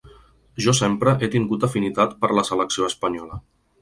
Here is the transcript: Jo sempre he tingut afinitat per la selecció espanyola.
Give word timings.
Jo 0.65 0.73
sempre 0.77 1.13
he 1.25 1.29
tingut 1.35 1.67
afinitat 1.67 2.17
per 2.25 2.31
la 2.39 2.45
selecció 2.51 2.89
espanyola. 2.93 3.39